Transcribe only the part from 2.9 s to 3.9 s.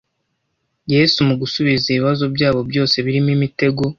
birimo imitego,